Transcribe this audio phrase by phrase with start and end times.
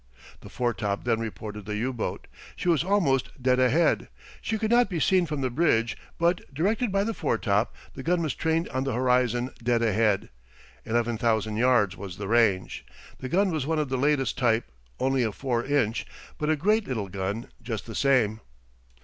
[0.39, 2.25] The foretop then reported the U boat.
[2.55, 4.07] She was almost dead ahead.
[4.41, 8.23] She could not be seen from the bridge, but, directed by the foretop, the gun
[8.23, 10.29] was trained on the horizon dead ahead;
[10.85, 12.83] 11,000 yards was the range.
[13.19, 16.07] The gun was one of the latest type only a 4 inch
[16.39, 18.39] but a great little gun just the same.